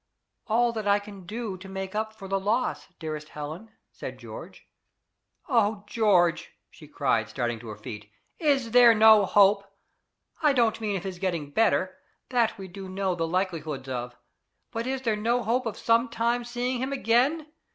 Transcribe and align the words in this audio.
"All 0.47 0.71
that 0.73 0.87
I 0.87 0.97
can 0.97 1.27
do 1.27 1.57
to 1.57 1.69
make 1.69 1.93
up 1.93 2.11
for 2.15 2.27
the 2.27 2.39
loss, 2.39 2.87
dearest 2.97 3.29
Helen," 3.29 3.69
said 3.91 4.17
George, 4.17 4.67
"Oh 5.47 5.83
George!" 5.85 6.53
she 6.71 6.87
cried, 6.87 7.29
starting 7.29 7.59
to 7.59 7.67
her 7.67 7.75
feet, 7.77 8.09
"is 8.39 8.71
there 8.71 8.95
NO 8.95 9.25
hope? 9.25 9.63
I 10.41 10.53
don't 10.53 10.81
mean 10.81 10.97
of 10.97 11.03
his 11.03 11.19
getting 11.19 11.51
better 11.51 11.99
that 12.29 12.57
we 12.57 12.67
do 12.67 12.89
know 12.89 13.13
the 13.13 13.27
likelihoods 13.27 13.89
of 13.89 14.17
but 14.71 14.87
is 14.87 15.03
there 15.03 15.15
no 15.15 15.43
hope 15.43 15.67
of 15.67 15.77
SOME 15.77 16.09
TIME 16.09 16.45
seeing 16.45 16.79
him 16.79 16.91
again? 16.91 17.45